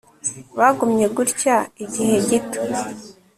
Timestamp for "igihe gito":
1.83-2.61